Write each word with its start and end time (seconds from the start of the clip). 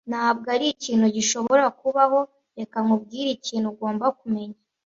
Ntabwo 0.11 0.47
ari 0.55 0.65
ikintu 0.73 1.05
gishobora 1.15 1.65
kubaho. 1.79 2.19
Reka 2.57 2.77
nkubwire 2.85 3.29
ikintu 3.37 3.67
ugomba 3.73 4.05
kumenya. 4.19 4.57